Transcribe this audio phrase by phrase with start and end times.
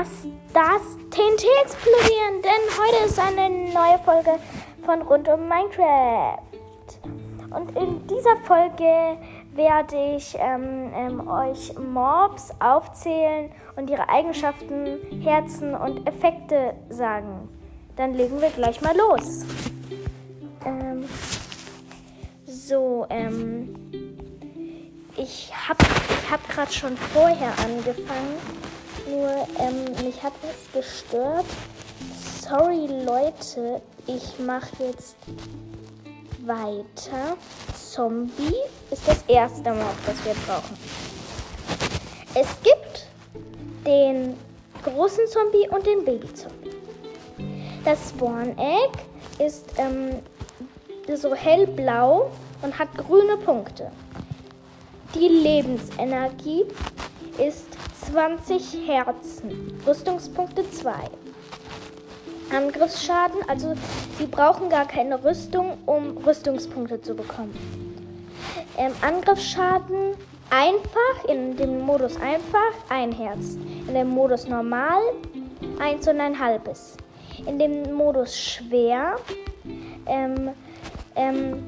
[0.00, 4.38] lass das TNT explodieren, denn heute ist eine neue Folge
[4.84, 6.38] von Rund um Minecraft.
[7.50, 9.18] Und in dieser Folge
[9.54, 17.48] werde ich ähm, ähm, euch Mobs aufzählen und ihre Eigenschaften, Herzen und Effekte sagen.
[17.96, 19.44] Dann legen wir gleich mal los.
[20.64, 21.04] Ähm,
[22.46, 23.74] so, ähm,
[25.16, 28.38] ich habe ich hab gerade schon vorher angefangen,
[29.10, 31.46] nur ähm, mich hat es gestört.
[32.40, 35.16] Sorry Leute, ich mache jetzt
[36.44, 37.36] weiter.
[37.74, 38.54] Zombie
[38.90, 40.76] ist das erste Mob, das wir brauchen.
[42.34, 43.06] Es gibt
[43.84, 44.36] den
[44.84, 46.70] großen Zombie und den Baby-Zombie.
[47.84, 48.92] Das Spawn Egg
[49.38, 50.20] ist ähm,
[51.16, 52.30] so hellblau
[52.62, 53.90] und hat grüne Punkte.
[55.14, 56.64] Die Lebensenergie
[57.38, 57.69] ist
[58.12, 59.80] 20 Herzen.
[59.86, 60.92] Rüstungspunkte 2.
[62.52, 63.74] Angriffsschaden, also
[64.18, 67.54] sie brauchen gar keine Rüstung, um Rüstungspunkte zu bekommen.
[68.76, 70.16] Ähm, Angriffsschaden
[70.50, 73.56] einfach, in dem Modus einfach, ein Herz.
[73.86, 75.00] In dem Modus normal,
[75.78, 76.96] eins und ein halbes.
[77.46, 79.16] In dem Modus schwer,
[80.06, 80.50] ähm,
[81.14, 81.62] ähm,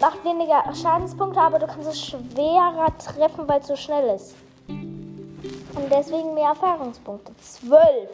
[0.00, 4.34] macht weniger Schadenspunkte, aber du kannst es schwerer treffen, weil es so schnell ist.
[4.68, 7.32] Und deswegen mehr Erfahrungspunkte.
[7.40, 8.08] 12.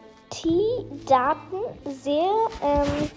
[1.85, 2.33] sehr
[2.63, 3.11] ähm,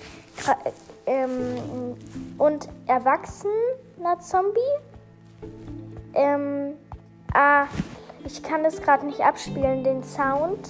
[1.06, 1.96] ähm,
[2.38, 4.60] und erwachsener Zombie.
[6.14, 6.74] Ähm,
[7.34, 7.66] ah,
[8.26, 10.68] ich kann das gerade nicht abspielen, den Sound.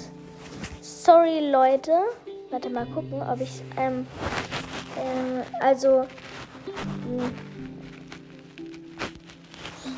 [0.82, 1.92] Sorry, Leute.
[2.52, 4.08] Warte mal gucken, ob ich, ähm,
[4.98, 6.02] ähm, also,
[7.06, 7.32] hm.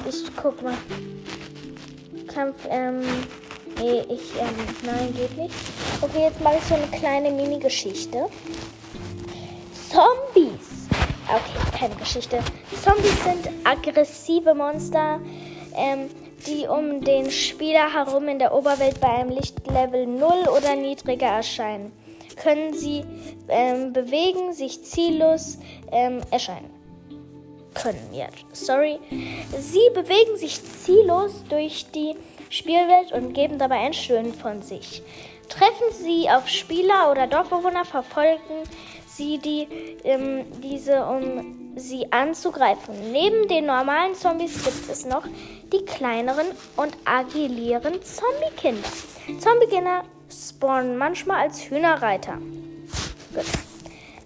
[0.07, 0.73] ich guck mal.
[2.33, 3.01] Kampf, ähm,
[3.79, 5.55] nee, ich, ähm, nein, geht nicht.
[6.01, 8.27] Okay, jetzt mache ich so eine kleine Mini-Geschichte.
[9.97, 10.87] Zombies.
[11.27, 12.37] Okay, keine Geschichte.
[12.83, 15.19] Zombies sind aggressive Monster,
[15.75, 16.11] ähm,
[16.45, 21.91] die um den Spieler herum in der Oberwelt bei einem Lichtlevel 0 oder niedriger erscheinen.
[22.35, 23.05] Können sie
[23.47, 25.57] ähm, bewegen, sich ziellos
[25.91, 26.69] ähm, erscheinen.
[27.73, 28.99] Können, ja, sorry.
[29.57, 32.15] Sie bewegen sich ziellos durch die
[32.51, 35.01] Spielwelt und geben dabei ein Stöhnen von sich.
[35.49, 38.63] Treffen sie auf Spieler oder Dorfbewohner, verfolgen
[39.17, 39.67] sie die,
[40.03, 43.11] ähm, diese, um sie anzugreifen.
[43.11, 45.25] Neben den normalen Zombies gibt es noch
[45.71, 48.89] die kleineren und agilieren Zombie-Kinder.
[49.39, 52.37] Zombie-Kinder spawnen manchmal als Hühnerreiter.
[53.33, 53.45] Gut.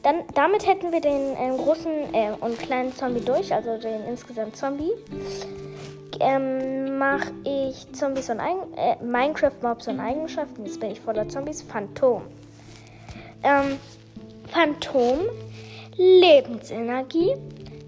[0.03, 4.55] Dann, damit hätten wir den äh, großen äh, und kleinen Zombie durch, also den insgesamt
[4.57, 4.91] Zombie.
[6.19, 10.65] Ähm, mache ich Zombies und Eigen äh, Minecraft-Mobs und Eigenschaften.
[10.65, 11.61] Jetzt bin ich voller Zombies.
[11.61, 12.23] Phantom.
[13.43, 13.79] Ähm,
[14.51, 15.19] Phantom,
[15.95, 17.35] Lebensenergie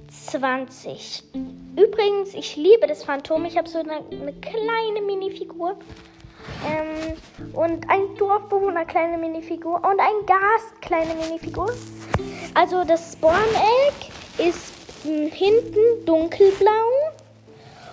[0.10, 1.24] 20.
[1.76, 3.44] Übrigens, ich liebe das Phantom.
[3.44, 5.76] Ich habe so eine, eine, kleine Minifigur.
[6.66, 7.18] Ähm,
[7.52, 9.76] und ein Dorfbewohner, kleine Minifigur.
[9.76, 11.70] Und ein Gast, kleine Minifigur.
[12.54, 13.34] Also das Spawn
[13.90, 14.74] Egg ist
[15.04, 16.72] hm, hinten dunkelblau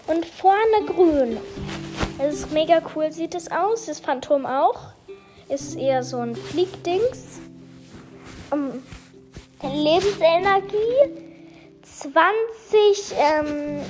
[0.07, 1.39] und vorne grün.
[2.19, 3.87] Das ist mega cool, sieht es aus.
[3.87, 4.93] Das Phantom auch.
[5.49, 7.41] Ist eher so ein Fliegdings
[8.51, 8.83] um,
[9.63, 11.31] Lebensenergie
[11.83, 13.81] 20, ähm,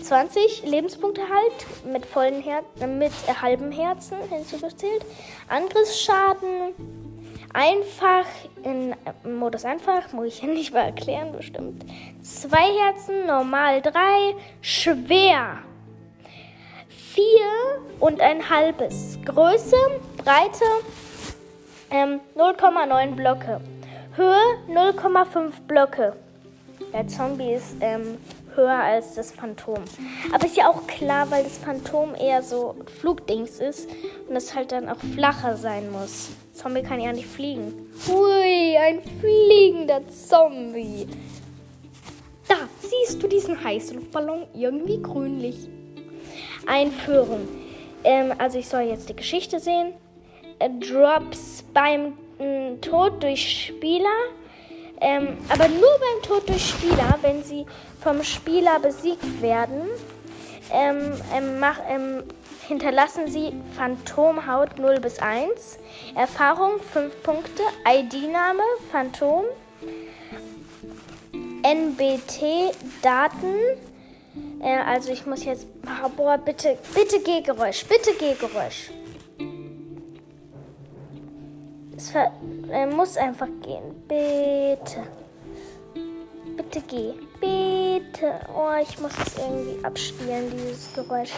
[0.00, 5.04] 20 Lebenspunkte halt mit vollen Her äh, mit halbem Herzen hinzugezählt.
[5.48, 6.74] Angriffsschaden
[7.52, 8.26] einfach
[8.64, 11.84] in äh, Modus einfach, muss ich ja nicht mal erklären, bestimmt.
[12.22, 15.58] Zwei Herzen, normal drei, schwer
[17.16, 19.18] vier und ein halbes.
[19.24, 19.76] Größe,
[20.18, 20.64] Breite
[21.90, 23.60] ähm, 0,9 Blöcke.
[24.16, 26.14] Höhe 0,5 Blöcke.
[26.92, 28.18] Der Zombie ist ähm,
[28.54, 29.82] höher als das Phantom.
[30.32, 33.88] Aber ist ja auch klar, weil das Phantom eher so Flugdings ist
[34.28, 36.30] und es halt dann auch flacher sein muss.
[36.52, 37.72] Zombie kann ja nicht fliegen.
[38.08, 41.06] Hui, ein fliegender Zombie.
[42.48, 44.46] Da, siehst du diesen Heißluftballon?
[44.54, 45.68] Irgendwie grünlich.
[46.66, 47.46] Einführung.
[48.04, 49.92] Ähm, also ich soll jetzt die Geschichte sehen.
[50.58, 54.08] Äh, Drops beim äh, Tod durch Spieler.
[55.00, 57.66] Ähm, aber nur beim Tod durch Spieler, wenn sie
[58.00, 59.82] vom Spieler besiegt werden,
[60.72, 62.22] ähm, ähm mach, ähm,
[62.66, 65.78] hinterlassen sie Phantomhaut 0 bis 1,
[66.14, 69.44] Erfahrung 5 Punkte, ID-Name Phantom,
[71.62, 73.54] NBT-Daten,
[74.62, 75.66] äh, also ich muss jetzt...
[76.16, 78.90] Boah, bitte, bitte Gehgeräusch, bitte Gehgeräusch.
[81.96, 84.04] Es äh, muss einfach gehen.
[84.06, 85.02] Bitte.
[86.56, 87.12] Bitte geh.
[87.40, 88.40] Bitte.
[88.54, 91.32] Oh, ich muss es irgendwie abspielen, dieses Geräusch.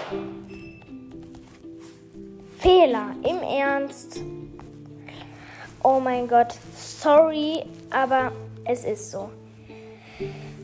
[2.59, 3.15] Fehler.
[3.23, 4.21] Im Ernst.
[5.85, 6.55] Oh mein Gott.
[6.77, 8.33] Sorry, aber
[8.65, 9.31] es ist so.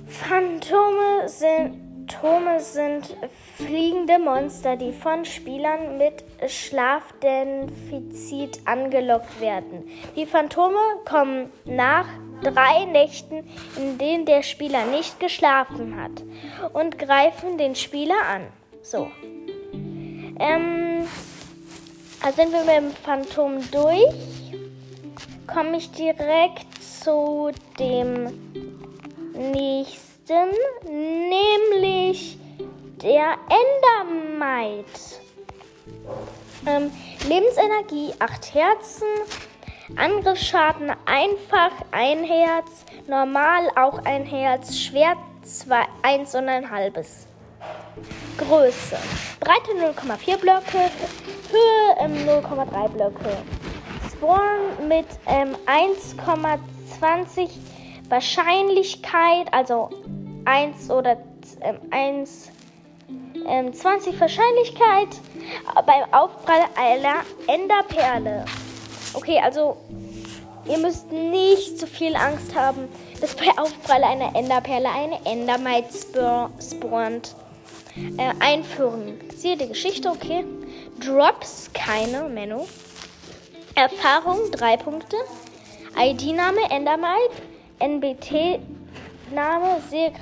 [0.09, 3.17] Phantome sind Phantome sind
[3.57, 9.89] fliegende Monster, die von Spielern mit Schlafdefizit angelockt werden.
[10.15, 12.05] Die Phantome kommen nach
[12.43, 16.23] drei Nächten, in denen der Spieler nicht geschlafen hat,
[16.75, 18.49] und greifen den Spieler an.
[18.83, 19.11] So.
[20.39, 21.07] Ähm,
[22.23, 24.13] also sind wir mit dem Phantom durch.
[25.47, 28.29] Komme ich direkt zu dem
[29.33, 31.54] nächsten nämlich
[33.05, 35.21] der Endermite.
[36.67, 36.91] Ähm,
[37.29, 39.07] Lebensenergie 8 Herzen,
[39.97, 45.19] Angriffsschaden einfach ein Herz, normal auch ein Herz, Schwert
[46.03, 47.27] 1 und ein halbes.
[48.39, 48.97] Größe.
[49.41, 50.91] Breite 0,4 Blöcke,
[51.51, 53.37] Höhe ähm, 0,3 Blöcke.
[54.11, 57.51] Spawn mit ähm, 1,20
[58.09, 59.91] Wahrscheinlichkeit, also
[60.47, 61.19] 1 oder
[61.61, 62.51] äh, 1,
[63.47, 65.09] äh, 20 Wahrscheinlichkeit
[65.87, 68.45] beim Aufprall einer Enderperle.
[69.15, 69.77] Okay, also
[70.67, 72.89] ihr müsst nicht zu viel Angst haben,
[73.21, 77.35] dass bei Aufprall einer Enderperle eine Endermite spawnt.
[77.97, 79.21] Äh, einführen.
[79.37, 80.45] Siehe die Geschichte, okay.
[80.99, 82.67] Drops, keine, Menno.
[83.77, 85.17] Erfahrung, 3 Punkte.
[85.97, 87.43] ID-Name, Endermite.
[87.79, 88.59] NBT
[89.33, 90.13] Name, sehe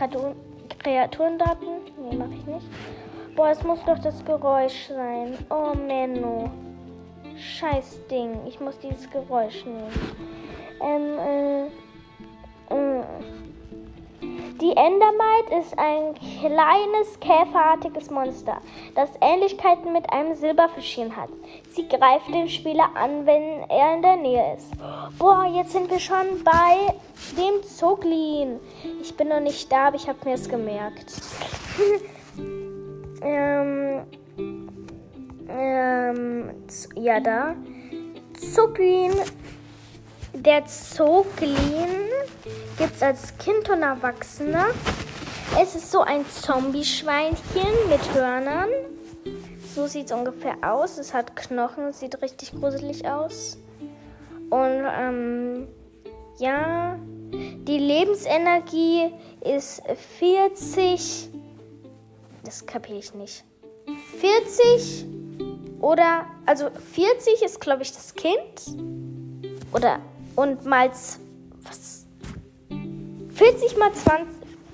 [0.79, 1.69] Kreaturendaten.
[2.11, 2.67] Nee, mache ich nicht.
[3.35, 5.39] Boah, es muss doch das Geräusch sein.
[5.49, 6.51] Oh, Menno.
[7.39, 8.39] Scheiß Ding.
[8.47, 9.91] Ich muss dieses Geräusch nehmen.
[10.83, 11.67] Ähm, äh,
[12.75, 13.03] äh.
[14.61, 18.59] Die Endermite ist ein kleines käferartiges Monster,
[18.95, 21.31] das Ähnlichkeiten mit einem Silberfischchen hat.
[21.71, 24.71] Sie greift den Spieler an, wenn er in der Nähe ist.
[25.19, 26.95] Boah, jetzt sind wir schon bei
[27.37, 28.61] dem Zoglin.
[29.01, 31.13] Ich bin noch nicht da, aber ich habe mir es gemerkt.
[33.23, 34.07] ähm,
[35.49, 36.51] ähm,
[36.97, 37.55] ja, da.
[38.55, 39.13] Zoglin.
[40.35, 41.93] Der Zoglin
[42.79, 44.67] gibt es als Kind und Erwachsener.
[45.61, 48.69] Es ist so ein Zombie-Schweinchen mit Hörnern.
[49.75, 50.99] So sieht es ungefähr aus.
[50.99, 53.59] Es hat Knochen, sieht richtig gruselig aus.
[54.51, 55.69] Und ähm,
[56.39, 56.99] ja,
[57.33, 59.83] die Lebensenergie ist
[60.19, 61.32] 40.
[62.45, 63.45] Das kapiere ich nicht.
[64.21, 65.07] 40
[65.81, 68.77] oder, also 40 ist, glaube ich, das Kind.
[69.73, 70.01] Oder,
[70.37, 70.91] und mal,
[71.63, 72.07] was?
[73.35, 74.27] 40 mal 20,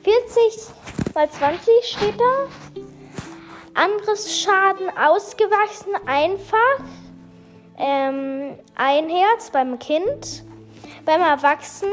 [0.02, 2.82] 40 mal 20 steht da.
[3.75, 6.84] Angriffsschaden ausgewachsen, einfach.
[7.78, 10.44] Ähm, ein Herz beim Kind.
[11.04, 11.92] Beim Erwachsenen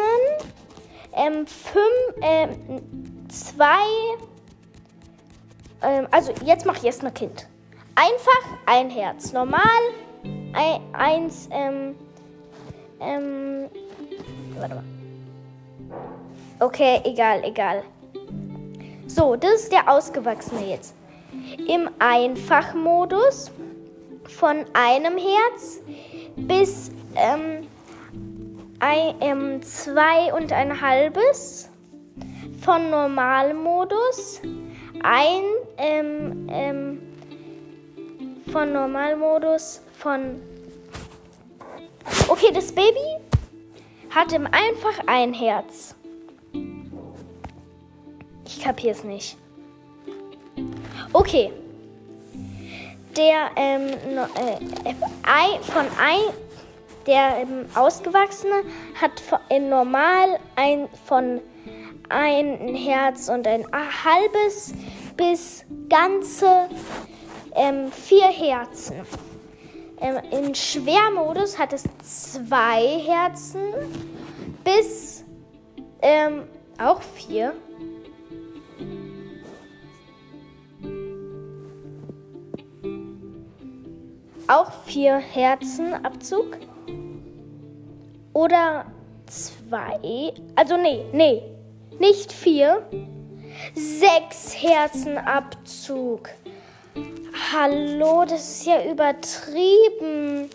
[1.15, 3.85] ähm, fünf, ähm, zwei,
[5.85, 7.47] ähm, also jetzt mache ich erst mal Kind.
[7.95, 9.31] Einfach ein Herz.
[9.31, 9.61] Normal,
[10.53, 11.95] ein, eins, ähm,
[12.99, 13.69] ähm,
[14.59, 14.83] warte mal.
[16.59, 17.83] Okay, egal, egal.
[19.07, 20.95] So, das ist der Ausgewachsene jetzt.
[21.67, 23.51] im Einfachmodus
[24.23, 25.79] von einem Herz
[26.35, 27.67] bis ähm,
[28.79, 31.69] ein, ähm, zwei und ein halbes
[32.61, 34.41] von Normalmodus
[35.03, 35.43] ein
[35.77, 37.01] ähm, ähm,
[38.51, 40.41] von Normalmodus von
[42.27, 43.17] okay das Baby
[44.09, 45.95] hat im einfach ein Herz.
[48.45, 49.37] Ich kapiere es nicht.
[51.11, 51.51] Okay.
[53.17, 56.33] Der ähm, no, äh, von ein
[57.05, 58.63] der ähm, Ausgewachsene
[58.99, 61.39] hat in normal ein von
[62.09, 64.73] ein Herz und ein halbes
[65.17, 66.69] bis ganze
[67.55, 68.95] ähm, vier Herzen.
[70.01, 73.61] Ähm, Im Schwermodus hat es zwei Herzen
[74.63, 75.23] bis
[76.01, 76.43] ähm,
[76.77, 77.53] auch vier.
[84.47, 86.57] Auch vier Herzen Abzug.
[88.33, 88.85] Oder
[89.25, 90.33] zwei.
[90.55, 91.54] Also nee, nee.
[91.99, 92.85] Nicht vier.
[93.73, 96.29] Sechs Herzenabzug.
[97.53, 100.49] Hallo, das ist ja übertrieben.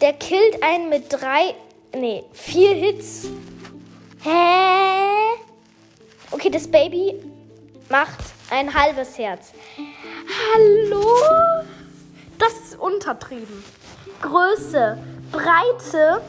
[0.00, 1.54] Der killt einen mit drei.
[1.94, 3.28] Nee, vier Hits.
[4.22, 5.38] Hä?
[6.30, 7.22] Okay, das Baby
[7.88, 8.18] macht
[8.50, 9.52] ein halbes Herz.
[10.54, 11.04] Hallo?
[12.38, 13.64] Das ist untertrieben.
[14.20, 14.98] Größe
[15.32, 16.20] Breite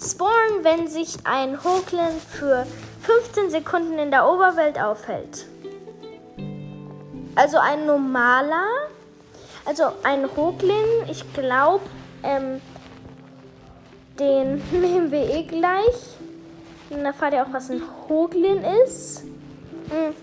[0.00, 2.64] Spawn, wenn sich ein Hoglin für
[3.02, 5.46] 15 Sekunden in der Oberwelt aufhält.
[7.34, 8.68] Also ein normaler,
[9.64, 11.82] also ein Hoglin, ich glaube,
[12.22, 12.60] ähm,
[14.18, 16.16] den nehmen wir eh gleich.
[16.90, 19.24] Und da erfahrt ihr auch, was ein Hoglin ist.
[19.90, 20.14] Hm.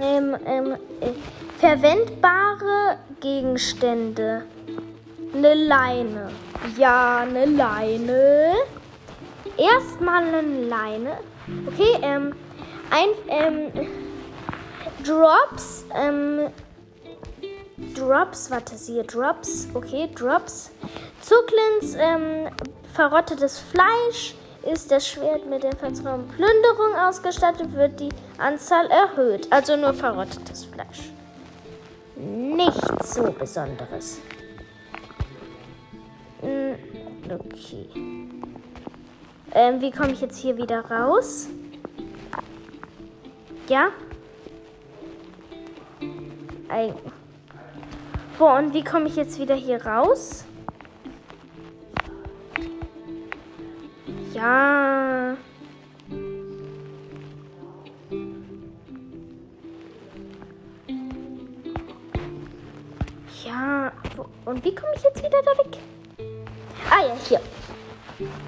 [0.00, 1.12] Ähm, ähm, äh,
[1.58, 4.44] verwendbare Gegenstände.
[5.34, 6.30] Eine Leine.
[6.78, 8.54] Ja, eine Leine.
[9.58, 11.18] Erstmal eine Leine.
[11.66, 12.34] Okay, ähm,
[12.90, 13.86] ein, ähm,
[15.04, 16.50] Drops, ähm,
[18.00, 20.70] Drops, warte, siehe Drops, okay, Drops.
[21.20, 22.48] Zucklins, ähm,
[22.94, 29.46] verrottetes Fleisch ist das Schwert mit der Verzauberung Plünderung ausgestattet, wird die Anzahl erhöht.
[29.50, 31.12] Also nur verrottetes Fleisch.
[32.16, 34.18] Nichts so Besonderes.
[36.40, 36.76] Hm,
[37.30, 37.86] okay.
[39.52, 41.48] Ähm, wie komme ich jetzt hier wieder raus?
[43.68, 43.88] Ja?
[46.68, 46.94] Ein
[48.40, 50.46] Boah, und wie komme ich jetzt wieder hier raus?
[54.32, 55.36] Ja.
[63.44, 63.92] Ja.
[64.46, 65.78] Und wie komme ich jetzt wieder da weg?
[66.88, 67.40] Ah ja, hier.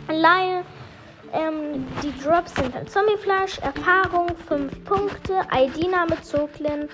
[0.09, 0.65] Leihe.
[1.35, 3.59] Ähm, die Drops sind ein Zombiefleisch.
[3.59, 5.43] Erfahrung 5 Punkte.
[5.55, 6.89] ID-Name Zoglin.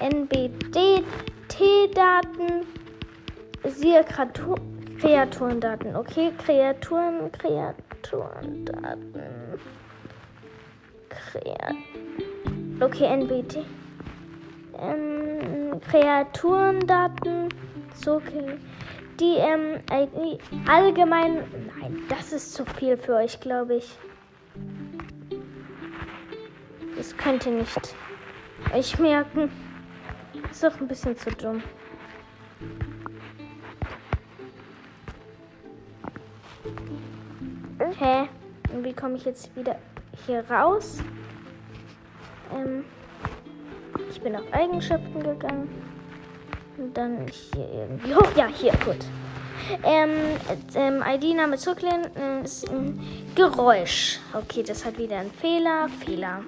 [0.00, 1.04] NBD
[1.58, 2.66] T-Daten,
[3.64, 5.96] siehe Kreaturendaten.
[5.96, 9.58] Okay, Kreaturen, Kreaturendaten.
[11.08, 11.74] Kreat
[12.78, 13.64] okay, NBT.
[14.78, 17.48] Ähm, Kreaturendaten.
[17.92, 18.56] So, okay.
[19.18, 19.80] Die ähm,
[20.68, 21.38] allgemein.
[21.80, 23.98] Nein, das ist zu viel für euch, glaube ich.
[26.96, 27.96] Das könnt ihr nicht
[28.72, 29.50] euch merken.
[30.50, 31.62] Ist doch ein bisschen zu dumm.
[37.98, 38.28] Hä?
[38.72, 39.76] Und wie komme ich jetzt wieder
[40.26, 40.98] hier raus?
[42.54, 42.84] Ähm,
[44.10, 45.68] ich bin auf Eigenschaften gegangen.
[46.76, 48.14] Und dann hier irgendwie.
[48.14, 49.04] Oh, ja, hier, gut.
[49.82, 50.10] Ähm,
[50.74, 53.00] ähm ID-Name zurücklehnen äh, ist ein
[53.34, 54.20] Geräusch.
[54.32, 55.88] Okay, das hat wieder einen Fehler.
[56.04, 56.42] Fehler.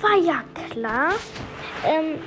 [0.00, 1.12] War ja klar.
[1.84, 2.18] Ähm,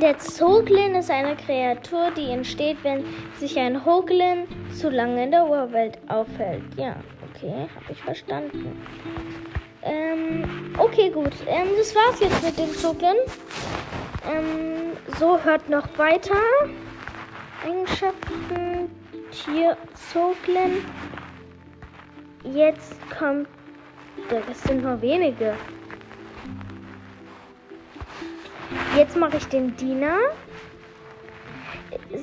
[0.00, 3.04] der Zoglin ist eine Kreatur, die entsteht, wenn
[3.38, 6.62] sich ein Hoglin zu lange in der Urwelt aufhält.
[6.76, 6.96] Ja,
[7.28, 8.82] okay, habe ich verstanden.
[9.82, 11.32] Ähm, okay, gut.
[11.46, 13.16] Ähm, das war's jetzt mit dem Zoglin.
[14.30, 16.36] Ähm, so, hört noch weiter.
[17.64, 18.90] Eigenschaften,
[19.30, 19.76] Tier,
[20.12, 20.84] Zoglin.
[22.44, 23.48] Jetzt kommt.
[24.28, 25.54] Das sind nur wenige.
[28.96, 30.16] Jetzt mache ich den Diener.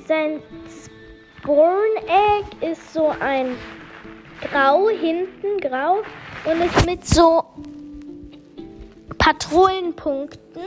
[0.08, 0.42] Sein
[1.42, 3.56] Spawn Egg ist so ein
[4.42, 6.04] Grau, hinten grau
[6.46, 7.44] und ist mit so
[9.18, 10.62] Patrouillenpunkten.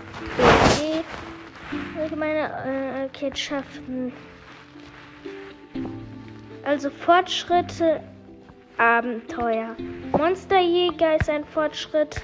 [2.00, 4.14] Allgemeine äh, Ketschaften.
[6.64, 8.02] Also Fortschritte,
[8.78, 9.76] Abenteuer.
[10.12, 12.22] Monsterjäger ist ein Fortschritt.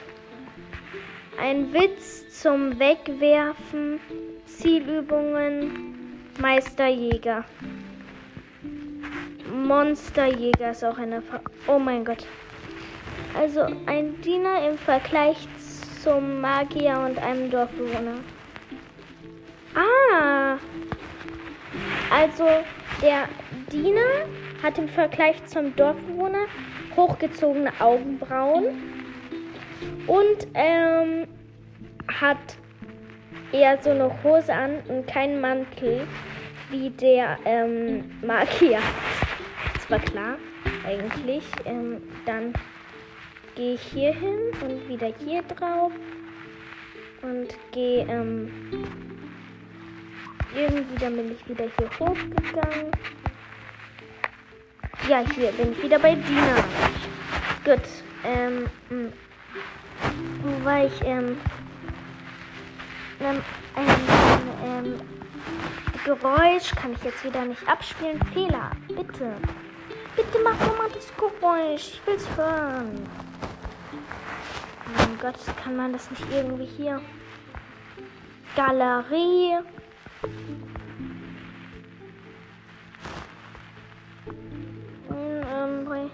[1.39, 3.99] Ein Witz zum Wegwerfen.
[4.45, 6.19] Zielübungen.
[6.39, 7.43] Meisterjäger.
[9.51, 11.21] Monsterjäger ist auch eine.
[11.21, 12.25] Ver oh mein Gott.
[13.37, 15.47] Also ein Diener im Vergleich
[16.03, 18.19] zum Magier und einem Dorfbewohner.
[19.75, 20.57] Ah.
[22.11, 22.45] Also
[23.01, 23.27] der
[23.71, 24.25] Diener
[24.61, 26.45] hat im Vergleich zum Dorfbewohner
[26.95, 28.65] hochgezogene Augenbrauen
[30.07, 31.27] und ähm,
[32.19, 32.37] hat
[33.51, 36.07] eher so eine Hose an und keinen Mantel
[36.69, 38.79] wie der ähm, Magier.
[39.73, 40.35] Das war klar,
[40.85, 41.43] eigentlich.
[41.65, 42.53] Ähm, dann
[43.61, 45.91] gehe hier hin und wieder hier drauf
[47.21, 48.51] und gehe ähm,
[50.55, 52.91] irgendwie dann bin ich wieder hier hochgegangen.
[55.07, 56.55] Ja, hier bin ich wieder bei Dina.
[57.63, 57.87] Gut.
[58.25, 59.09] Ähm, mh.
[60.41, 61.01] wo war ich?
[61.03, 61.37] Ähm,
[63.19, 63.43] ähm,
[63.77, 63.85] ähm,
[64.65, 65.01] ähm,
[66.03, 68.19] Geräusch kann ich jetzt wieder nicht abspielen.
[68.33, 69.35] Fehler, bitte.
[70.15, 71.89] Bitte mach nochmal das Geräusch.
[71.93, 73.07] Ich will's hören.
[75.23, 76.99] Oh Gott, kann man das nicht irgendwie hier?
[78.55, 79.59] Galerie.
[85.85, 86.09] Bei-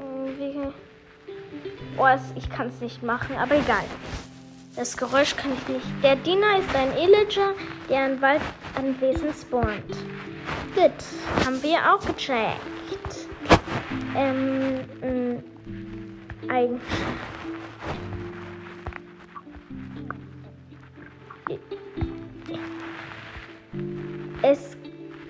[0.00, 0.72] Ähm, wie-
[1.96, 3.84] Oh, es- ich kann es nicht machen, aber egal.
[4.76, 5.86] Das Geräusch kann ich nicht.
[6.02, 7.54] Der Diener ist ein Illager,
[7.88, 9.96] der ein Waldanwesen spawnt.
[10.74, 12.60] Gut, haben wir auch gecheckt.
[14.18, 15.44] Ähm, ähm,
[16.48, 16.82] eigentlich.
[24.42, 24.76] Es.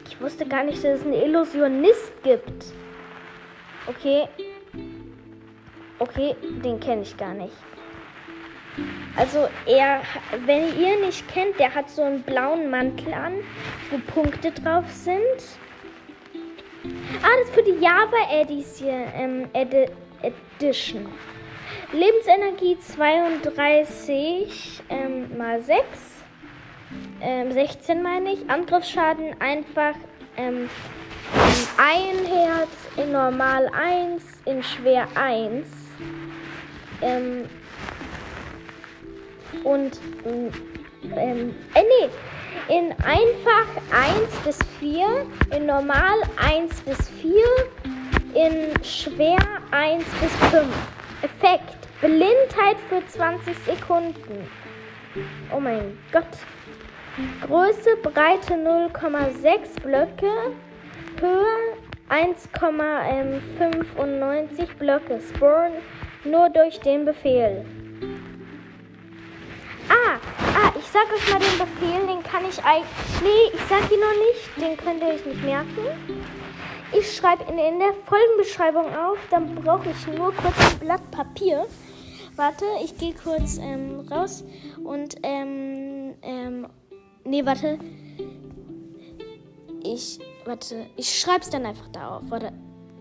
[0.06, 2.72] Ich wusste gar nicht, dass es einen Illusionist gibt.
[3.86, 4.26] Okay.
[5.98, 7.52] Okay, den kenne ich gar nicht.
[9.16, 10.00] Also er,
[10.46, 13.34] wenn ihr nicht kennt, der hat so einen blauen Mantel an,
[13.90, 15.58] wo Punkte drauf sind.
[17.20, 19.86] Ah, das ist für die Java Edition, ähm, Edi
[20.22, 21.08] Edition.
[21.92, 25.82] Lebensenergie 32 ähm, mal 6.
[27.20, 28.48] Ähm, 16 meine ich.
[28.48, 29.96] Angriffsschaden einfach
[30.36, 30.70] ähm,
[31.76, 35.66] ein Herz, in normal 1, in schwer 1.
[37.02, 37.46] Ähm,
[39.64, 40.52] und ähm,
[41.74, 42.08] äh, nee,
[42.68, 47.44] in einfach 1 bis 4, in normal 1 bis 4,
[48.34, 49.38] in schwer
[49.70, 50.66] 1 bis 5.
[51.22, 51.78] Effekt.
[52.00, 54.48] Blindheit für 20 Sekunden.
[55.54, 56.28] Oh mein Gott.
[57.44, 60.30] Größe, Breite 0,6 Blöcke,
[61.20, 61.76] Höhe
[62.08, 65.20] 1,95 Blöcke.
[65.20, 65.72] Spawn
[66.24, 67.64] nur durch den Befehl.
[69.88, 73.22] Ah, ah, ich sag euch mal den Befehl, den kann ich eigentlich.
[73.22, 76.28] Nee, ich sag ihn noch nicht, den könnt ihr euch nicht merken.
[76.92, 81.66] Ich schreibe ihn in der Folgenbeschreibung auf, dann brauche ich nur kurz ein Blatt Papier.
[82.36, 84.44] Warte, ich gehe kurz ähm, raus
[84.84, 86.66] und ähm, ähm,
[87.24, 87.78] nee, warte.
[89.82, 92.22] Ich, warte, ich schreib's dann einfach da auf.
[92.28, 92.52] Warte.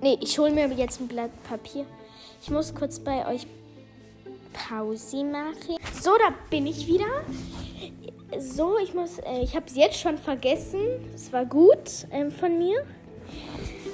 [0.02, 1.86] Nee, ich hole mir jetzt ein Blatt Papier.
[2.42, 3.48] Ich muss kurz bei euch
[4.58, 5.78] Pause machen.
[6.02, 7.24] So, da bin ich wieder.
[8.40, 10.82] So, ich muss, äh, ich habe es jetzt schon vergessen.
[11.14, 12.84] Es war gut ähm, von mir.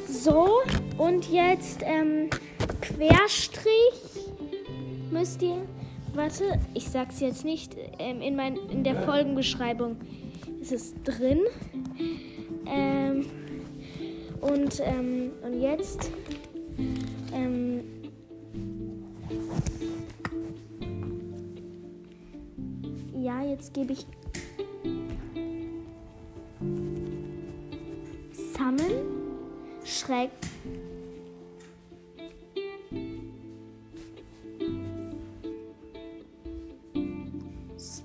[0.07, 0.61] So,
[0.97, 2.29] und jetzt ähm,
[2.81, 3.69] Querstrich
[5.11, 5.61] müsst ihr.
[6.13, 7.75] Warte, ich sag's jetzt nicht.
[7.99, 9.97] Ähm, in, mein, in der Folgenbeschreibung
[10.61, 11.41] ist es drin.
[12.65, 13.25] Ähm,
[14.41, 16.11] und, ähm, und jetzt.
[17.33, 17.81] Ähm,
[23.23, 24.05] ja, jetzt gebe ich
[28.53, 28.91] Summon
[29.85, 30.29] schräg.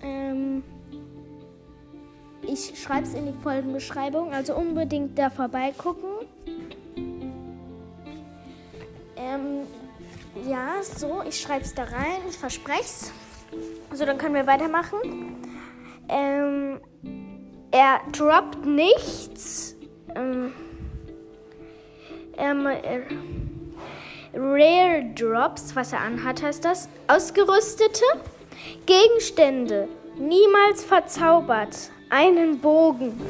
[0.02, 0.62] Ähm,
[2.42, 6.26] ich schreibe es in die Folgenbeschreibung, also unbedingt da vorbeigucken.
[9.16, 9.66] Ähm,
[10.48, 13.12] ja, so, ich schreibe es da rein, ich verspreche es.
[13.98, 15.34] So, dann können wir weitermachen.
[16.08, 16.80] Ähm,
[17.72, 19.74] er droppt nichts.
[20.14, 20.52] Ähm,
[22.36, 23.00] ähm, äh,
[24.38, 26.88] Rare Drops, was er anhat, heißt das.
[27.08, 28.04] Ausgerüstete
[28.86, 29.88] Gegenstände.
[30.16, 31.90] Niemals verzaubert.
[32.08, 33.20] Einen Bogen.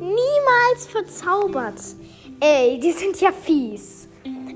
[0.00, 1.80] Niemals verzaubert.
[2.40, 4.08] Ey, die sind ja fies.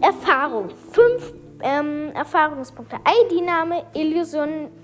[0.03, 0.71] Erfahrung.
[0.91, 2.97] Fünf ähm, Erfahrungspunkte.
[2.97, 4.80] ID-Name Illusion.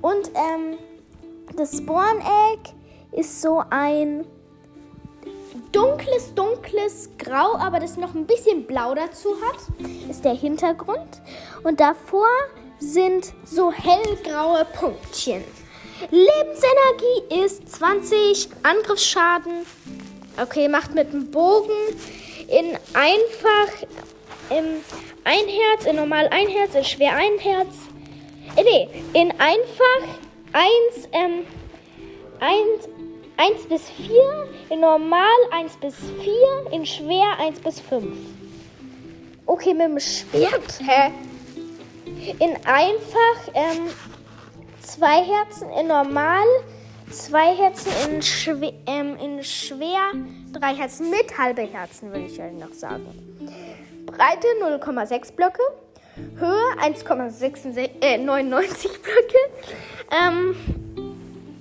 [0.00, 0.78] Und ähm,
[1.56, 2.20] das Spawn
[2.52, 2.70] Egg
[3.12, 4.24] ist so ein
[5.72, 9.58] dunkles, dunkles Grau, aber das noch ein bisschen Blau dazu hat,
[10.10, 11.22] ist der Hintergrund.
[11.64, 12.28] Und davor
[12.78, 15.44] sind so hellgraue Punktchen.
[16.10, 19.66] Lebensenergie ist 20, Angriffsschaden.
[20.40, 21.72] Okay, macht mit dem Bogen
[22.46, 23.86] in einfach
[24.50, 24.64] im
[25.24, 27.74] ein Herz, in normal ein Herz, in schwer ein Herz.
[28.56, 30.18] Äh, nee, in einfach
[30.52, 31.44] eins, ähm,
[32.40, 32.88] eins,
[33.36, 38.04] 1 bis 4, in normal 1 bis 4, in schwer 1 bis 5.
[39.46, 41.12] Okay, mit dem Schwert, hä?
[42.40, 43.88] In einfach ähm,
[44.80, 46.44] zwei Herzen, in normal
[47.10, 50.12] zwei Herzen, in, schwer, ähm, in schwer
[50.52, 53.06] drei Herzen mit halbe Herzen, würde ich halt noch sagen.
[54.06, 55.62] Breite 0,6 Blöcke,
[56.38, 58.18] Höhe 1,99 äh,
[59.02, 59.38] Blöcke.
[60.10, 60.54] Ähm,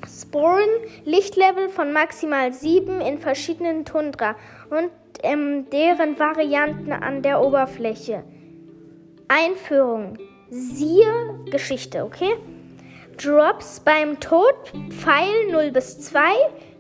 [0.08, 0.70] Sporen,
[1.06, 4.36] Lichtlevel von maximal 7 in verschiedenen Tundra
[4.70, 4.92] und
[5.24, 8.24] ähm, deren Varianten an der Oberfläche.
[9.28, 10.18] Einführung.
[10.50, 12.36] Siehe Geschichte, okay?
[13.18, 14.56] Drops beim Tod,
[14.90, 16.20] Pfeil 0 bis 2,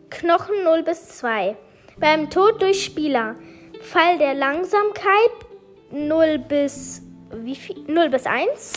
[0.09, 1.57] Knochen 0 bis 2.
[1.99, 3.35] Beim Tod durch Spieler,
[3.81, 5.31] Pfeil der Langsamkeit
[5.91, 7.77] 0 bis wie viel?
[7.87, 8.73] 0 bis 1.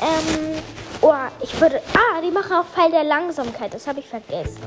[0.00, 0.62] Ähm,
[1.00, 1.80] oh, ich würde.
[1.94, 4.62] Ah, die machen auch Pfeil der Langsamkeit, das habe ich vergessen.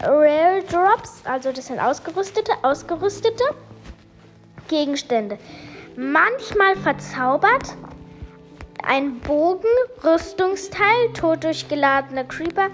[0.00, 3.44] Rare Drops, also das sind ausgerüstete, ausgerüstete
[4.68, 5.38] Gegenstände.
[5.96, 7.74] Manchmal verzaubert.
[8.84, 9.66] Ein Bogen,
[10.04, 12.68] Rüstungsteil, tot durch geladene Creeper.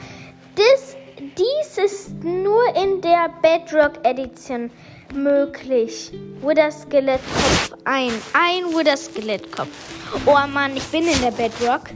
[0.54, 4.70] Das, dies ist nur in der Bedrock Edition
[5.14, 6.12] möglich.
[6.42, 8.12] Wither Skelettkopf ein.
[8.32, 9.68] Ein Wither Skelettkopf.
[10.26, 11.90] Oh Mann, ich bin in der Bedrock.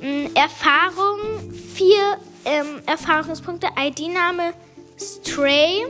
[0.00, 3.68] Hm, Erfahrung 4 ähm, Erfahrungspunkte.
[3.78, 4.54] ID-Name
[4.98, 5.86] Stray.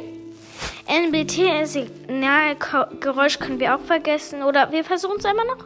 [0.87, 4.43] NBT Signalgeräusch können wir auch vergessen.
[4.43, 5.65] Oder wir versuchen es einmal noch.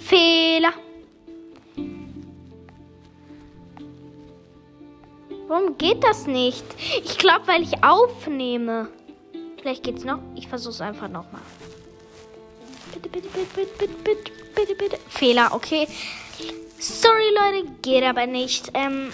[0.00, 0.72] Fehler.
[5.46, 6.64] Warum geht das nicht?
[7.04, 8.88] Ich glaube, weil ich aufnehme.
[9.60, 10.18] Vielleicht geht's noch.
[10.34, 11.42] Ich versuche es einfach nochmal.
[12.94, 14.98] Bitte, bitte, bitte, bitte, bitte, bitte, bitte, bitte.
[15.08, 15.86] Fehler, okay.
[16.78, 18.70] Sorry, Leute, geht aber nicht.
[18.74, 19.12] Ähm,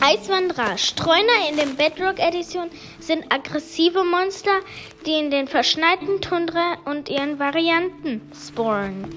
[0.00, 0.76] Eiswanderer.
[0.76, 2.68] Streuner in den Bedrock Edition
[3.00, 4.60] sind aggressive Monster,
[5.06, 9.14] die in den verschneiten Tundra und ihren Varianten spawnen.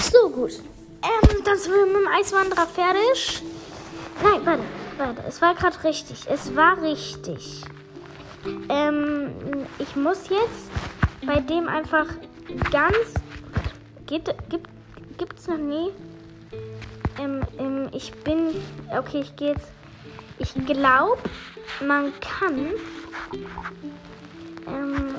[0.00, 0.52] So gut.
[1.02, 3.42] Ähm, dann sind wir mit dem Eiswanderer fertig.
[4.22, 4.62] Nein, warte,
[4.96, 5.24] warte.
[5.26, 6.18] Es war gerade richtig.
[6.28, 7.64] Es war richtig.
[8.68, 9.30] Ähm,
[9.78, 10.70] ich muss jetzt
[11.26, 12.06] bei dem einfach
[12.70, 13.14] ganz.
[14.06, 14.68] Geht, gibt,
[15.18, 15.90] gibt's noch nie?
[17.20, 18.54] Ähm, ähm, ich bin.
[18.96, 19.70] Okay, ich gehe jetzt.
[20.38, 21.18] Ich glaube,
[21.86, 22.70] man kann.
[24.66, 25.16] Ähm,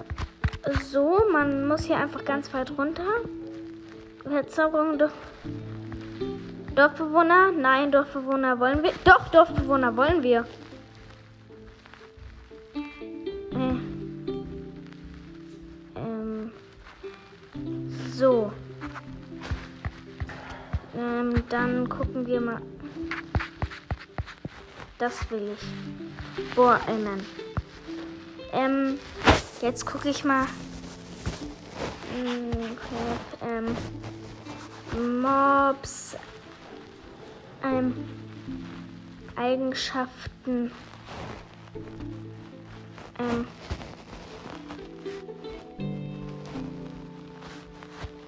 [0.86, 3.04] so, man muss hier einfach ganz weit runter.
[4.24, 5.12] Verzauberung durch.
[6.76, 7.52] Dorfbewohner?
[7.52, 8.92] Nein, Dorfbewohner wollen wir.
[9.04, 10.46] Doch, Dorfbewohner wollen wir.
[18.20, 18.52] So.
[20.94, 22.62] Ähm, dann gucken wir mal.
[24.98, 26.54] Das will ich.
[26.54, 27.26] Boah, Amen.
[28.52, 29.00] Ähm,
[29.62, 30.48] jetzt gucke ich mal.
[33.42, 33.78] Ähm,
[35.22, 36.18] Mobs.
[37.64, 37.94] Ähm,
[39.38, 40.74] Eigenschaften.
[43.18, 43.48] Ähm,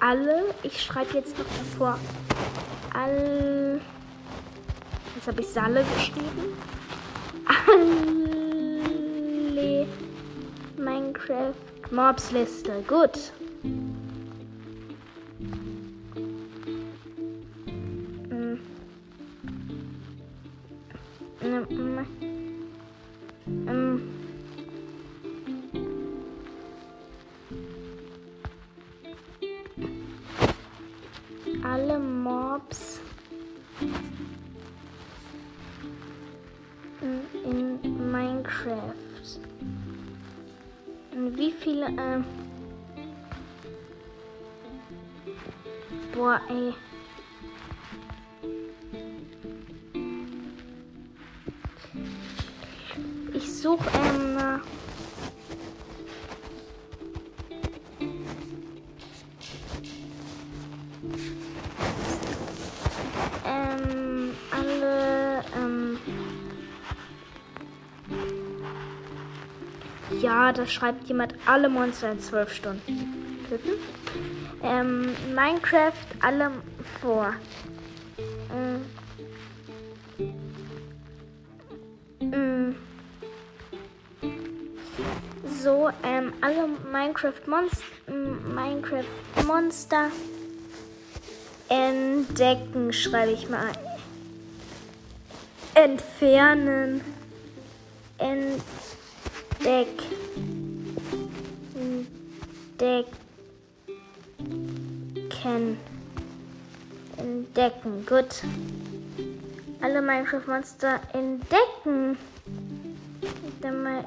[0.01, 0.53] alle.
[0.63, 1.97] Ich schreibe jetzt noch davor.
[2.93, 3.79] All.
[5.15, 6.57] Jetzt habe ich Salle geschrieben.
[7.45, 8.81] Alle
[10.77, 11.53] Minecraft
[11.91, 12.83] Mobs Liste.
[12.87, 13.31] Gut.
[70.53, 73.71] Da schreibt jemand alle Monster in zwölf Stunden töten.
[74.63, 76.51] Ähm, Minecraft alle
[77.01, 77.33] vor.
[78.49, 78.81] Mm.
[85.63, 90.09] So, ähm, alle Minecraft Monster, Minecraft Monster
[91.69, 93.71] entdecken, schreibe ich mal.
[95.75, 97.01] Entfernen.
[98.17, 99.87] Entdeck.
[102.81, 103.15] Entdecken.
[107.15, 108.05] Entdecken.
[108.07, 108.43] Gut.
[109.81, 112.17] Alle Minecraft-Monster entdecken.
[113.61, 114.03] Dann mal,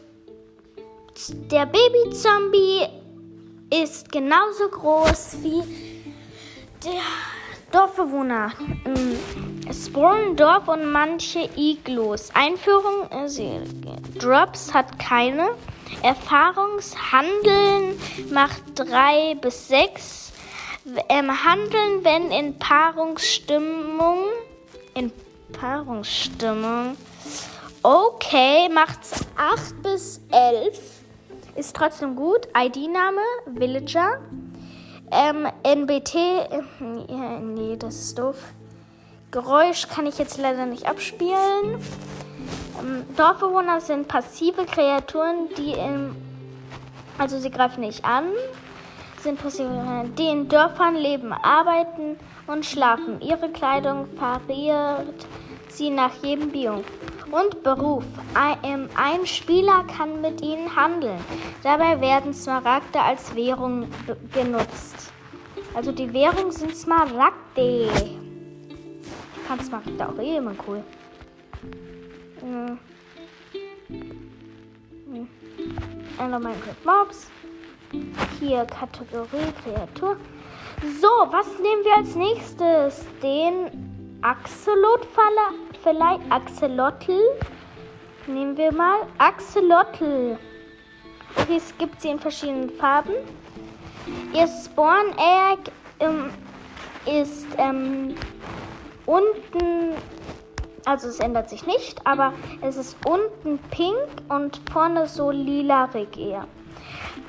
[1.50, 2.86] der Baby-Zombie
[3.70, 5.62] ist genauso groß wie
[6.84, 7.00] der
[7.72, 8.52] Dorfbewohner.
[9.68, 12.30] Es wohnen Dorf und manche Iglos.
[12.34, 15.50] Einführung, äh, Drops hat keine.
[16.02, 17.98] Erfahrungshandeln
[18.30, 20.27] macht drei bis sechs
[21.08, 24.24] ähm, handeln, wenn in Paarungsstimmung.
[24.94, 25.12] In
[25.52, 26.96] Paarungsstimmung.
[27.82, 30.80] Okay, macht's 8 bis 11.
[31.56, 32.48] Ist trotzdem gut.
[32.56, 34.20] ID-Name, Villager.
[35.10, 36.14] Ähm, NBT.
[36.14, 38.36] Äh, nee, das ist doof.
[39.30, 41.80] Geräusch kann ich jetzt leider nicht abspielen.
[42.80, 46.16] Ähm, Dorfbewohner sind passive Kreaturen, die im.
[47.18, 48.26] Also sie greifen nicht an
[49.20, 53.20] sind Personen, die in Dörfern leben, arbeiten und schlafen.
[53.20, 55.26] Ihre Kleidung variiert
[55.68, 56.84] sie nach jedem Biom.
[57.30, 58.04] Und Beruf.
[58.34, 61.20] Ein, ein Spieler kann mit ihnen handeln.
[61.62, 63.86] Dabei werden Smaragde als Währung
[64.32, 65.12] genutzt.
[65.74, 67.34] Also die Währung sind Smaragde.
[67.56, 70.82] Ich fand Smaragde auch eh immer cool.
[72.40, 72.78] Hm.
[73.88, 75.28] Hm.
[76.18, 77.30] Minecraft Mobs.
[78.38, 80.16] Hier Kategorie Kreatur.
[81.00, 83.06] So, was nehmen wir als nächstes?
[83.22, 85.06] Den Axolot
[85.82, 87.18] vielleicht Axolotl.
[88.26, 90.36] Nehmen wir mal Axolotl.
[91.36, 93.14] Okay, es gibt sie in verschiedenen Farben.
[94.34, 95.70] Ihr Spawn Egg
[96.00, 96.30] ähm,
[97.06, 98.14] ist ähm,
[99.06, 99.94] unten,
[100.84, 103.96] also es ändert sich nicht, aber es ist unten pink
[104.28, 106.46] und vorne so lilarig eher.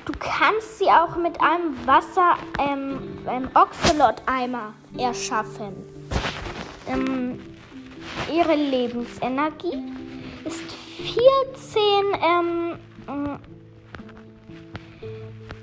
[0.06, 5.76] Du kannst sie auch mit einem Wasser, ähm, einem Ocelot-Eimer erschaffen.
[6.88, 7.38] Ähm,
[8.32, 9.78] ihre Lebensenergie
[10.44, 10.64] ist
[10.96, 11.80] 14,
[12.22, 12.78] ähm,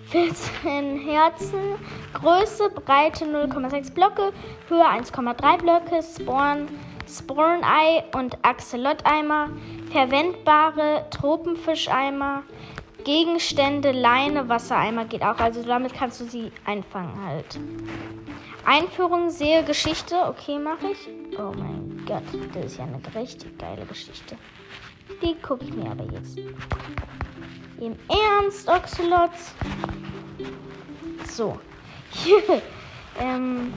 [0.10, 1.76] 14 Herzen,
[2.14, 4.32] Größe, Breite 0,6 Blöcke,
[4.70, 6.02] Höhe 1,3 Blöcke,
[7.08, 9.50] Sporn-Ei und Axolot-Eimer,
[9.92, 12.44] verwendbare Tropenfischeimer,
[13.08, 15.40] Gegenstände, Leine, Wassereimer geht auch.
[15.40, 17.58] Also damit kannst du sie einfangen halt.
[18.66, 20.14] Einführung, sehe Geschichte.
[20.28, 21.08] Okay, mache ich.
[21.40, 24.36] Oh mein Gott, das ist ja eine richtig geile Geschichte.
[25.22, 26.38] Die gucke ich mir aber jetzt.
[27.80, 29.56] Im Ernst, Oxalots.
[31.30, 31.58] So.
[33.22, 33.74] ähm,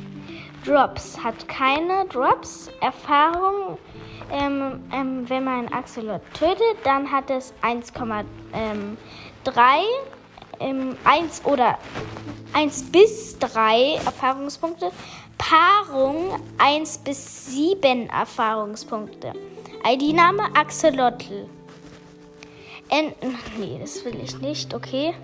[0.65, 1.23] Drops.
[1.23, 2.71] Hat keine Drops.
[2.81, 3.79] Erfahrung.
[4.33, 8.25] Ähm, ähm, wenn man einen Axolot tötet, dann hat es 1,3
[10.61, 11.79] ähm, 1 oder
[12.53, 14.93] 1 bis 3 Erfahrungspunkte.
[15.39, 19.33] Paarung 1 bis 7 Erfahrungspunkte.
[19.85, 21.49] ID-Name Axolotl.
[22.89, 23.15] En
[23.59, 25.15] nee, das will ich nicht, okay.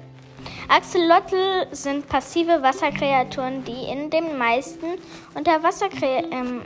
[0.68, 4.86] Axolotl sind passive Wasserkreaturen, die in den meisten
[5.34, 6.62] Unterwasserkre ähm,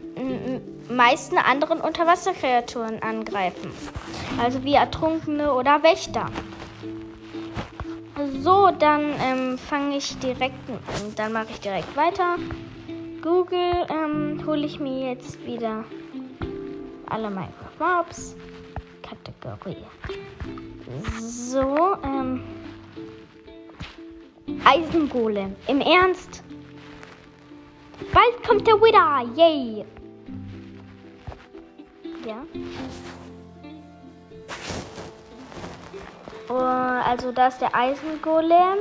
[0.88, 3.70] meisten anderen Unterwasserkreaturen angreifen.
[4.42, 6.26] Also wie Ertrunkene oder Wächter.
[8.42, 10.58] So, dann ähm, fange ich direkt,
[11.16, 12.36] dann mache ich direkt weiter.
[13.22, 15.84] Google ähm, hole ich mir jetzt wieder
[17.06, 18.36] alle Minecraft Mobs.
[19.02, 19.84] Kategorie.
[21.20, 22.42] So, ähm.
[24.64, 25.56] Eisengolem.
[25.66, 26.42] Im Ernst?
[28.12, 29.22] Bald kommt der Wither.
[29.36, 29.84] Yay.
[32.26, 32.44] Ja.
[36.48, 38.78] Oh, also da ist der Eisengolem.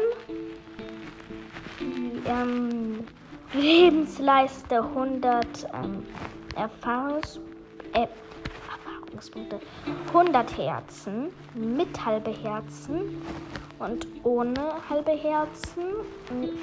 [1.79, 3.07] Die ähm,
[3.53, 6.05] Lebensleiste 100 ähm,
[6.55, 7.39] Erfahrungs
[7.93, 8.07] äh,
[9.09, 9.59] Erfahrungspunkte.
[10.07, 13.21] 100 Herzen mit halbe Herzen
[13.79, 15.83] und ohne halbe Herzen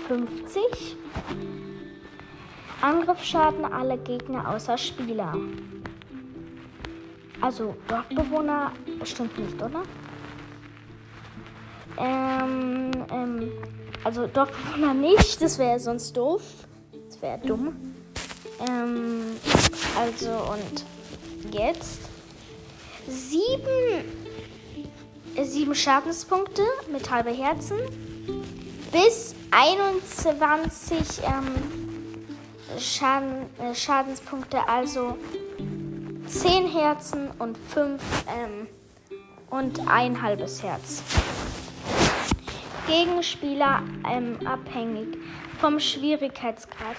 [0.06, 0.96] 50.
[2.80, 5.34] Angriffsschaden alle Gegner außer Spieler.
[7.40, 9.82] Also Dorfbewohner bestimmt nicht, oder?
[11.98, 13.52] Ähm, ähm,
[14.04, 16.42] also Dorfbewohner nicht, das wäre sonst doof.
[17.08, 17.94] Das wäre dumm.
[18.68, 19.36] Ähm,
[19.98, 22.05] also und jetzt
[23.08, 24.04] sieben,
[25.42, 27.78] sieben Schadenspunkte mit halbe Herzen
[28.92, 31.86] bis 21 ähm,
[32.78, 35.16] Schaden, äh, Schadenspunkte, also
[36.26, 38.66] 10 Herzen und 5 ähm,
[39.50, 41.02] und ein halbes Herz.
[42.86, 45.18] Gegenspieler ähm, abhängig
[45.60, 46.96] vom Schwierigkeitsgrad.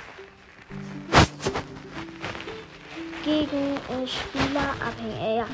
[3.23, 5.47] Gegenspieler abhängig, äh, ja.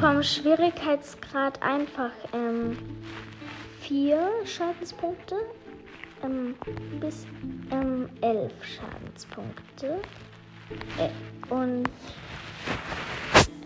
[0.00, 2.76] Vom Schwierigkeitsgrad einfach ähm,
[3.80, 5.36] vier Schadenspunkte
[6.22, 6.54] ähm,
[7.00, 7.26] bis
[7.70, 10.00] ähm, elf Schadenspunkte.
[10.98, 11.88] Äh, und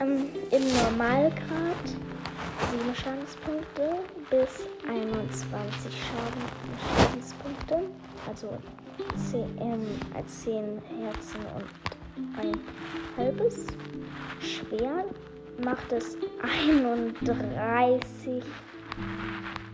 [0.00, 1.86] ähm, im Normalgrad
[2.70, 3.98] 7 Schadenspunkte
[4.30, 6.42] bis 21 Schaden,
[6.96, 7.80] Schadenspunkte.
[8.26, 8.58] Also
[9.30, 9.86] 10, ähm,
[10.26, 12.60] 10 Herzen und ein
[13.16, 13.66] halbes.
[14.40, 15.04] Schwer
[15.64, 18.42] macht es 31,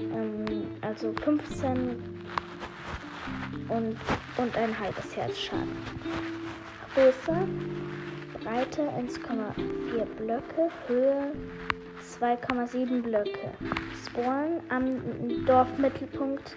[0.00, 0.44] ähm,
[0.80, 2.02] also 15
[3.68, 3.96] und,
[4.36, 5.76] und ein halbes Herz Schaden.
[6.94, 7.48] Größe,
[8.42, 11.32] Breite 1,4 Blöcke, Höhe
[12.20, 13.50] 2,7 Blöcke.
[14.04, 15.00] Spawn am
[15.46, 16.56] Dorfmittelpunkt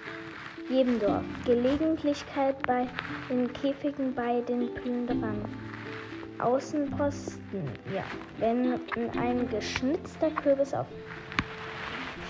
[0.69, 1.23] jedem Dorf.
[1.45, 2.88] Gelegentlichkeit bei
[3.30, 5.66] den Käfigen bei den Plünderern.
[6.39, 7.63] Außenposten,
[7.93, 8.03] ja.
[8.38, 8.79] Wenn
[9.17, 10.88] ein geschnitzter Kürbis auf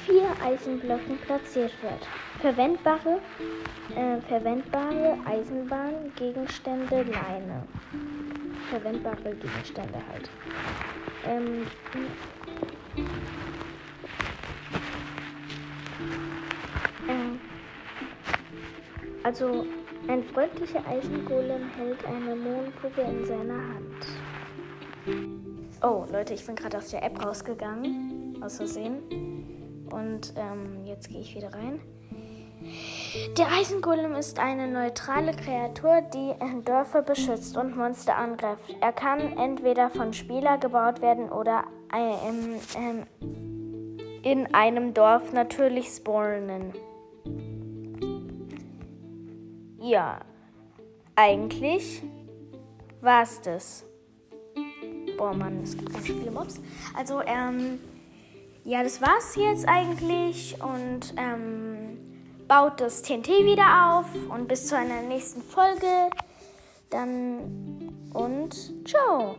[0.05, 2.07] vier Eisenblöcken platziert wird.
[2.39, 3.19] Verwendbare,
[3.95, 7.63] äh, verwendbare Eisenbahngegenstände, Leine.
[8.69, 10.29] Verwendbare Gegenstände halt.
[11.25, 11.67] Ähm,
[17.09, 17.39] ähm,
[19.23, 19.65] also
[20.07, 24.07] ein freundlicher Eisengolem hält eine Mondkugel in seiner Hand.
[25.81, 29.87] Oh, Leute, ich bin gerade aus der App rausgegangen, aus Versehen.
[29.91, 31.79] Und ähm, jetzt gehe ich wieder rein.
[33.37, 36.33] Der Eisengolem ist eine neutrale Kreatur, die
[36.65, 38.75] Dörfer beschützt und Monster angreift.
[38.81, 43.05] Er kann entweder von Spieler gebaut werden oder ähm, ähm,
[44.23, 46.73] in einem Dorf natürlich spawnen.
[49.87, 50.19] Ja,
[51.15, 52.03] eigentlich
[52.99, 53.85] war es das.
[55.17, 56.59] Boah, Mann, es gibt ganz viele Mobs.
[56.93, 57.79] Also, ähm,
[58.65, 61.99] ja, das war's jetzt eigentlich und ähm,
[62.49, 66.09] baut das TNT wieder auf und bis zu einer nächsten Folge.
[66.89, 69.37] Dann und ciao.